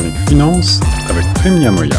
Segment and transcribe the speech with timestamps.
[0.00, 0.80] chronique finance
[1.10, 1.96] avec Prime Moya.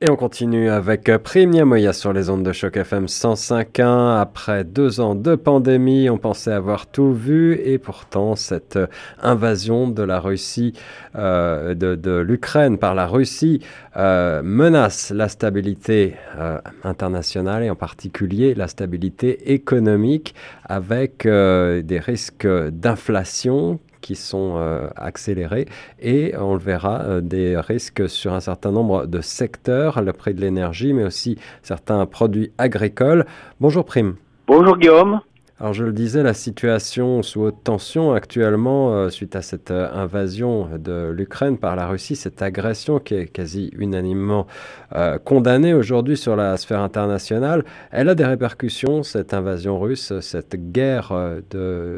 [0.00, 4.20] Et on continue avec Prime Moya sur les ondes de choc FM 105.1.
[4.20, 8.78] Après deux ans de pandémie, on pensait avoir tout vu et pourtant cette
[9.22, 10.74] invasion de la Russie,
[11.14, 13.62] euh, de, l'Ukraine par la Russie
[13.96, 20.34] euh, menace la stabilité euh, internationale et en particulier la stabilité économique
[20.64, 25.66] avec des risques d'inflation qui sont euh, accélérés
[26.00, 30.32] et on le verra, euh, des risques sur un certain nombre de secteurs, le prix
[30.32, 33.26] de l'énergie, mais aussi certains produits agricoles.
[33.60, 34.14] Bonjour Prime.
[34.46, 35.20] Bonjour Guillaume.
[35.58, 39.88] Alors je le disais, la situation sous haute tension actuellement euh, suite à cette euh,
[39.90, 44.46] invasion de l'Ukraine par la Russie, cette agression qui est quasi unanimement
[44.94, 50.56] euh, condamnée aujourd'hui sur la sphère internationale, elle a des répercussions, cette invasion russe, cette
[50.72, 51.14] guerre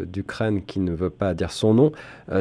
[0.06, 1.92] d'Ukraine qui ne veut pas dire son nom,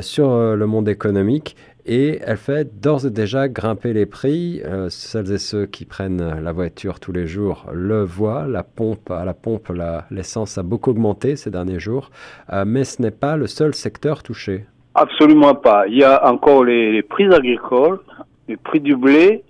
[0.01, 1.55] sur le monde économique
[1.87, 4.61] et elle fait d'ores et déjà grimper les prix.
[4.65, 8.45] Euh, celles et ceux qui prennent la voiture tous les jours le voient.
[8.45, 9.71] La pompe, à la pompe,
[10.11, 12.11] l'essence a beaucoup augmenté ces derniers jours,
[12.51, 14.65] euh, mais ce n'est pas le seul secteur touché.
[14.95, 15.87] Absolument pas.
[15.87, 17.99] Il y a encore les, prix agricoles,
[18.47, 19.43] les prix du blé,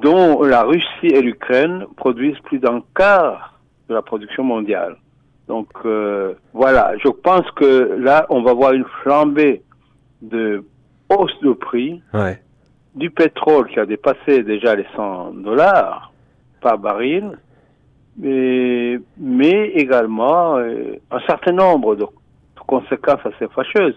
[0.00, 4.96] dont la Russie et l'Ukraine produisent plus d'un quart de la production mondiale.
[5.46, 9.62] Donc euh, voilà, je pense que là, on va voir une flambée
[10.20, 10.62] de
[11.08, 12.02] hausse de prix
[12.94, 16.12] du pétrole qui a dépassé déjà les 100 dollars
[16.60, 17.38] par baril,
[18.16, 22.06] mais, mais également euh, un certain nombre de
[22.66, 23.96] conséquences assez fâcheuses.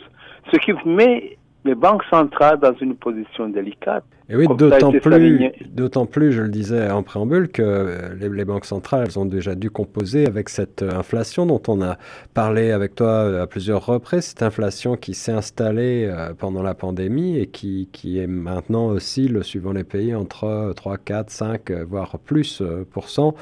[0.51, 4.03] Ce qui met les banques centrales dans une position délicate.
[4.29, 8.65] Et oui, d'autant plus, d'autant plus, je le disais en préambule, que euh, les, banques
[8.65, 11.97] centrales elles ont déjà dû composer avec cette euh, inflation dont on a
[12.33, 17.37] parlé avec toi euh, à plusieurs reprises, cette inflation qui s'est installée pendant la pandémie
[17.37, 22.17] et qui, qui est maintenant aussi, le suivant les pays, entre 3, 4, 5, voire
[22.17, 23.35] plus pour cent,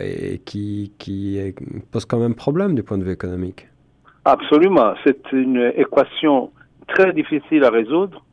[0.00, 1.54] et qui, qui
[1.90, 3.68] pose quand même problème du point de vue économique.
[4.24, 6.50] Absolument, c'est une équation
[6.88, 8.24] très difficile à résoudre,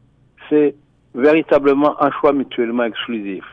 [0.50, 0.76] c'est
[1.16, 3.44] véritablement un choix mutuellement exclusif.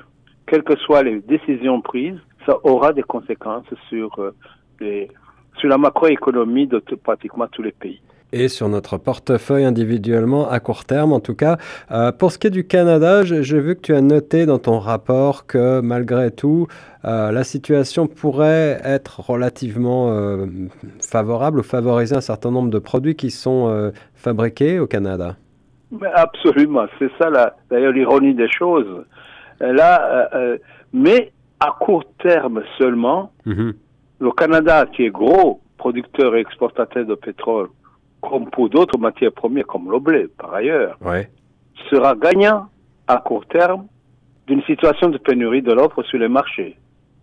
[0.47, 4.35] Quelles que soient les décisions prises, ça aura des conséquences sur, euh,
[4.81, 5.11] les,
[5.61, 8.01] sur la macroéconomie de pratiquement tous les pays
[8.33, 11.57] et sur notre portefeuille individuellement à court terme en tout cas.
[11.91, 14.79] Euh, pour ce qui est du Canada, j'ai vu que tu as noté dans ton
[14.79, 16.69] rapport que malgré tout,
[17.05, 20.17] euh, la situation pourrait être relativement
[21.01, 25.35] favorable ou favoriser un certain nombre de produits qui sont fabriqués au Canada.
[26.15, 27.31] Absolument, c'est ça
[27.69, 29.05] d'ailleurs l'ironie des choses.
[29.63, 30.59] Euh, là, euh, euh,
[30.93, 33.75] mais à court terme seulement, mhm.
[34.21, 37.69] Le Canada, qui est gros producteur et exportateur de pétrole,
[38.21, 40.99] comme pour d'autres matières premières, comme le blé par ailleurs,
[41.91, 42.69] sera gagnant
[43.09, 43.87] à court terme
[44.47, 46.77] d'une situation de pénurie de l'offre sur les marchés.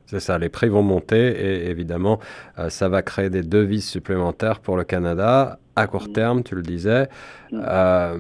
[0.06, 2.20] C'est ça, les prix vont monter et évidemment,
[2.70, 7.08] ça va créer des devises supplémentaires pour le Canada à court terme, tu le disais.
[7.54, 8.18] Euh,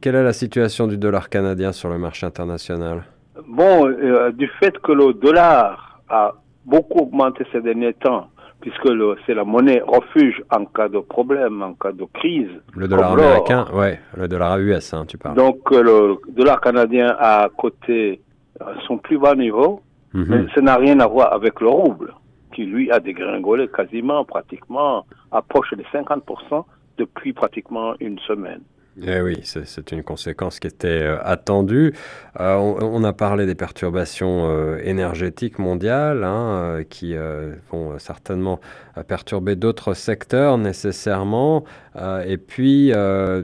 [0.00, 3.02] quelle est la situation du dollar canadien sur le marché international?
[3.48, 6.34] Bon, euh, du fait que le dollar a
[6.64, 8.28] beaucoup augmenté ces derniers temps,
[8.60, 8.88] puisque
[9.26, 12.50] c'est la monnaie refuge en cas de problème, en cas de crise.
[12.76, 15.36] Le dollar américain, ouais, le dollar US, hein, tu parles.
[15.36, 18.20] Donc euh, le dollar canadien a coté
[18.86, 19.80] son plus bas niveau,
[20.12, 20.26] mhm.
[20.28, 22.14] mais ça n'a rien à voir avec le rouble,
[22.54, 26.64] qui lui a dégringolé quasiment, pratiquement, approche des 50%
[26.98, 28.60] depuis pratiquement une semaine.
[29.00, 31.94] Eh oui, c'est une conséquence qui était euh, attendue.
[32.38, 37.14] Euh, on, a parlé des perturbations euh, énergétiques mondiales hein, qui
[37.70, 38.60] vont certainement
[39.08, 41.64] perturber d'autres secteurs nécessairement.
[42.26, 42.92] et puis,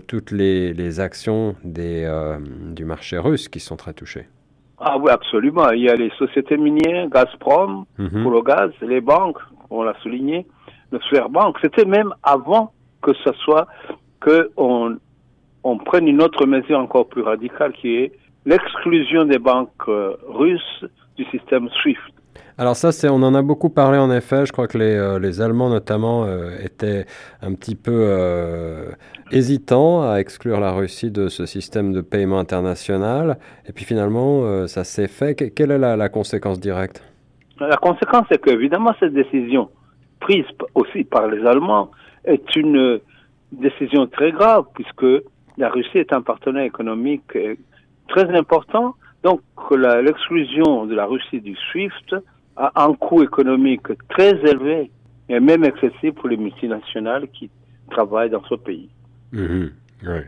[0.06, 2.06] toutes les, actions des,
[2.72, 4.26] du marché russe qui sont très touchées.
[4.78, 5.70] Ah oui, absolument.
[5.70, 9.38] Il y a les sociétés minières, Gazprom pour le gaz, les banques,
[9.70, 10.47] on l'a souligné,
[10.92, 11.56] le Sberbank.
[11.62, 12.72] C'était même avant
[13.03, 13.66] que ce soit
[14.20, 14.98] qu'on on
[15.76, 18.12] prenne une autre mesure encore plus radicale qui est
[18.46, 20.84] l'exclusion des banques euh, russes
[21.16, 21.98] du système SWIFT.
[22.56, 24.46] Alors ça, c'est, on en a beaucoup parlé en effet.
[24.46, 27.04] Je crois que les, euh, les Allemands notamment euh, étaient
[27.43, 28.88] un petit peu
[29.31, 33.38] hésitants à exclure la Russie de ce système de paiement international.
[33.69, 35.34] Et puis finalement, ça s'est fait.
[35.34, 37.02] quelle est la, la conséquence directe?
[37.60, 39.69] La conséquence, c'est qu'évidemment, cette décision
[40.20, 41.90] prise aussi par les Allemands
[42.25, 43.00] est une
[43.52, 45.06] décision très grave puisque
[45.58, 47.55] la Russie est un partenaire économique euh,
[48.08, 48.94] très important.
[49.22, 49.40] Donc
[49.70, 52.16] l'exclusion de la Russie du SWIFT
[52.56, 54.90] a un coût économique très élevé
[55.28, 57.50] et même excessif pour les multinationales qui
[57.90, 58.88] travaillent dans ce pays.
[59.32, 59.72] Mhm.
[60.06, 60.20] Oui.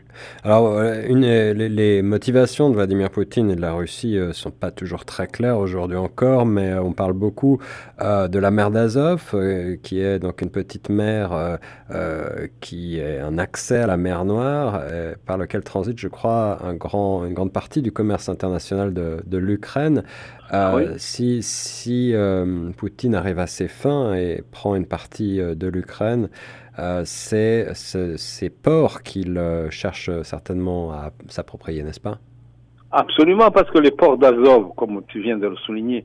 [0.43, 4.33] Alors, euh, une, les, les, motivations de Vladimir Poutine et de la Russie ne euh,
[4.33, 7.61] sont pas toujours très claires aujourd'hui encore, mais euh, on parle beaucoup
[8.03, 11.59] euh, de la mer d'Azov, euh, qui est donc une petite mer
[11.93, 14.83] euh, qui est un accès à la mer Noire,
[15.25, 19.39] par lequel transite, je crois, un grand, une grande partie du commerce international de, de
[19.39, 20.03] l'Ukraine.
[20.51, 20.85] Ah oui.
[20.97, 22.13] Si, si
[22.77, 26.29] Poutine arrive à ses fins et prend une partie de l'Ukraine,
[26.79, 32.19] euh, c'est ce, ces ports qu'il euh, cherche certainement à s'approprier, n'est-ce pas?
[32.93, 36.05] Absolument, parce que les ports d'Azov, comme tu viens de le souligner,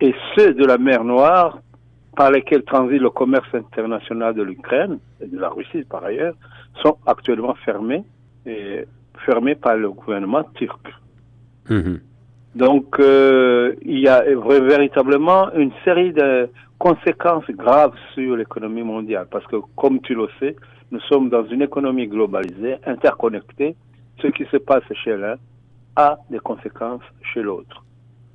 [0.00, 1.58] et ceux de la mer Noire,
[2.14, 6.34] par lesquels transite le commerce international de l'Ukraine et de la Russie par ailleurs,
[6.82, 8.04] sont actuellement fermés,
[8.46, 8.84] et
[9.24, 10.80] fermés par le gouvernement turc.
[11.68, 11.96] Mmh.
[12.54, 16.48] Donc, euh, il y a véritablement une série de
[16.86, 19.26] conséquences graves sur l'économie mondiale.
[19.28, 20.54] Parce que, comme tu le sais,
[20.92, 23.74] nous sommes dans une économie globalisée, interconnectée.
[24.22, 25.36] Ce qui se passe chez l'un
[25.96, 27.02] a des conséquences
[27.32, 27.85] chez l'autre.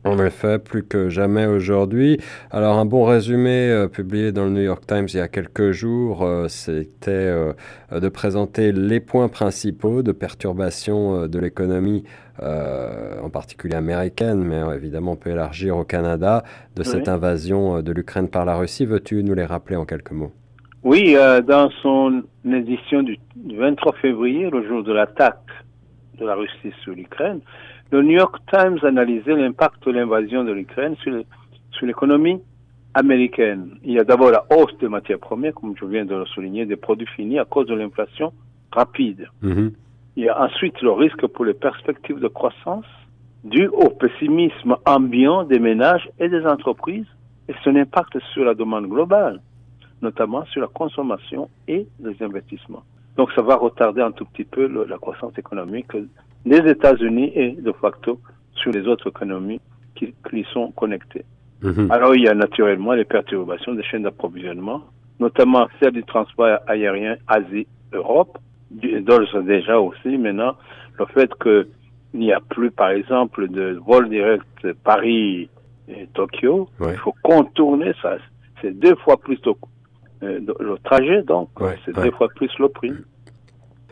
[0.03, 2.19] En effet, plus que jamais aujourd'hui.
[2.49, 5.71] Alors, un bon résumé euh, publié dans le New York Times il y a quelques
[5.71, 7.53] jours, euh, c'était euh,
[7.91, 12.03] de présenter les points principaux de perturbation de l'économie,
[12.41, 16.43] en particulier américaine, mais évidemment on peut élargir au Canada,
[16.75, 16.87] de oui.
[16.87, 18.87] cette invasion de l'Ukraine par la Russie.
[18.87, 20.31] Veux-tu nous les rappeler en quelques mots?
[20.83, 21.15] Oui,
[21.45, 23.17] dans son édition du
[23.55, 25.37] 23 février, le jour de l'attaque
[26.21, 27.41] de la Russie sur l'Ukraine,
[27.91, 32.39] le New York Times analysait l'impact de l'invasion de l'Ukraine sur l'économie
[32.93, 33.77] américaine.
[33.83, 36.65] Il y a d'abord la hausse des matières premières, comme je viens de le souligner,
[36.65, 38.31] des produits finis à cause de l'inflation
[38.71, 39.27] rapide.
[39.43, 39.71] -hmm.
[40.17, 42.91] Il y a ensuite le risque pour les perspectives de croissance
[43.43, 47.11] dû au pessimisme ambiant des ménages et des entreprises
[47.49, 49.37] et son impact sur la demande globale,
[50.01, 52.83] notamment sur la consommation et les investissements.
[53.17, 55.91] Donc ça va retarder un tout petit peu le, la croissance économique
[56.45, 58.19] des États-Unis et de facto
[58.55, 59.61] sur les autres économies
[59.95, 61.25] qui, qui y sont connectées.
[61.61, 61.91] Mmh.
[61.91, 64.81] Alors il y a naturellement les perturbations des chaînes d'approvisionnement,
[65.19, 68.37] notamment celle du transport aérien Asie-Europe,
[68.71, 70.55] d'ores déjà aussi maintenant
[70.97, 71.67] le fait qu'il
[72.13, 75.49] n'y a plus par exemple de vol direct Paris
[75.87, 76.93] et Tokyo, ouais.
[76.93, 78.17] il faut contourner ça.
[78.61, 79.39] C'est deux fois plus
[80.21, 82.05] le trajet, donc ouais, c'est ouais.
[82.05, 82.93] deux fois plus le prix.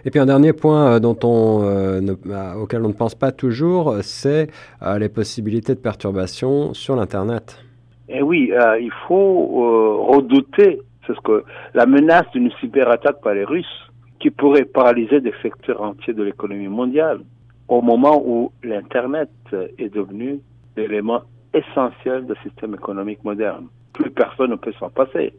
[0.06, 3.16] Et puis un dernier point euh, dont on, euh, ne, euh, auquel on ne pense
[3.16, 4.48] pas toujours, c'est
[4.82, 7.62] euh, les possibilités de perturbation sur l'Internet.
[8.08, 11.44] Et oui, euh, il faut redouter, c'est ce que
[11.74, 16.68] la menace d'une cyberattaque par les Russes qui pourrait paralyser des secteurs entiers de l'économie
[16.68, 17.20] mondiale
[17.68, 19.30] au moment où l'Internet
[19.78, 20.40] est devenu
[20.76, 21.22] l'élément
[21.54, 23.68] essentiel du système économique moderne.
[23.94, 25.34] Plus personne ne peut s'en passer.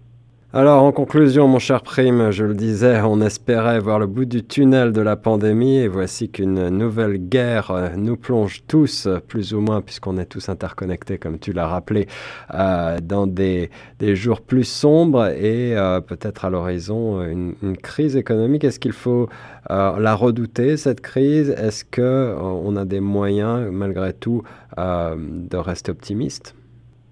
[0.52, 4.43] Alors, en conclusion, mon cher Prime, je le disais, on espérait voir le bout du
[4.43, 9.61] tunnel de la pandémie et voici qu'une nouvelle guerre euh, nous plonge tous, plus ou
[9.61, 12.08] moins, puisqu'on est tous interconnectés, comme tu l'as rappelé,
[12.52, 13.70] euh, dans des,
[14.00, 18.64] jours plus sombres et euh, peut-être à l'horizon une, crise économique.
[18.64, 19.29] Est-ce qu'il faut
[19.69, 21.50] la redouter, cette crise?
[21.50, 24.43] Est-ce qu'on a des moyens, malgré tout,
[24.76, 26.56] de rester optimiste?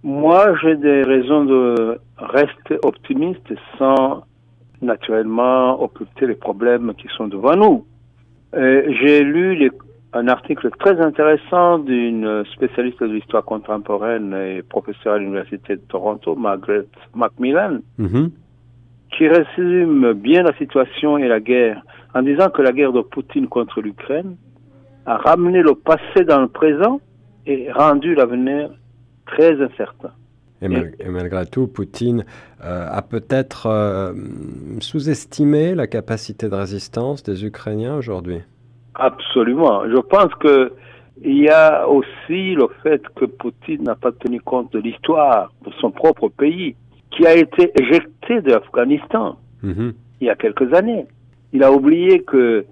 [0.02, 4.24] Moi, j'ai des raisons de rester optimiste sans
[4.80, 7.84] naturellement occulter les problèmes qui sont devant nous.
[8.54, 9.70] J'ai lu les,
[10.12, 16.34] un article très intéressant d'une spécialiste de l'histoire contemporaine et professeure à l'Université de Toronto,
[16.36, 18.30] Margaret Macmillan, mm -hmm.
[19.12, 21.82] qui résume bien la situation et la guerre
[22.14, 24.36] en disant que la guerre de Poutine contre l'Ukraine
[25.06, 27.00] a ramené le passé dans le présent
[27.46, 28.70] et rendu l'avenir
[29.32, 30.12] très incertain.
[30.60, 32.24] Et, mal et, malgré tout, Poutine
[32.64, 34.12] euh, a peut-être euh,
[34.80, 38.40] sous-estimé la capacité de résistance des Ukrainiens aujourd'hui?
[38.94, 39.88] Absolument.
[39.88, 40.72] Je pense que
[41.22, 45.72] il y a aussi le fait que Poutine n'a pas tenu compte de l'histoire de
[45.80, 46.76] son propre pays,
[47.10, 49.92] qui a été éjecté de l'Afghanistan -hmm.
[50.20, 51.06] il y a quelques années.
[51.52, 52.64] Il a oublié que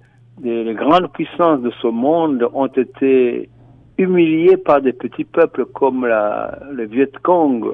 [0.43, 3.49] les grandes puissances de ce monde ont été
[3.97, 7.73] humiliés par des petits peuples comme la, le Viet Cong,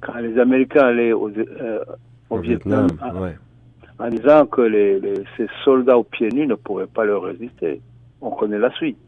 [0.00, 1.84] quand les Américains allaient au, euh,
[2.30, 3.36] au, au Vietnam, Vietnam en, ouais.
[3.98, 7.80] en, disant que les, les, ces soldats aux pieds nus ne pourraient pas leur résister.
[8.20, 8.98] On connaît la suite.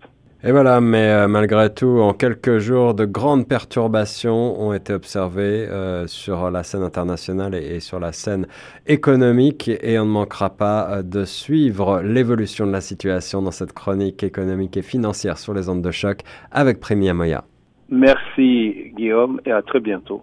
[0.44, 5.68] Et voilà, mais euh, malgré tout, en quelques jours, de grandes perturbations ont été observées
[5.70, 8.48] euh, sur la scène internationale et, sur la scène
[8.88, 13.72] économique, et on ne manquera pas euh, de suivre l'évolution de la situation dans cette
[13.72, 17.44] chronique économique et financière sur les ondes de choc avec Prémia Moya.
[17.88, 20.20] Merci Guillaume et à très bientôt.